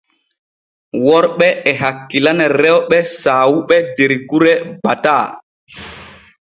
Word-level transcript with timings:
Worɓe 1.05 1.47
e 1.69 1.71
hakkilana 1.81 2.45
rewɓe 2.61 2.97
saawuɓe 3.21 3.75
der 3.95 4.11
gure 4.29 4.53
gbataa. 4.81 5.25